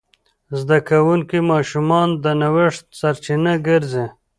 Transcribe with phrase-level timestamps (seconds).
[0.59, 4.05] زده کوونکي ماشومان د نوښت سرچینه ګرځي.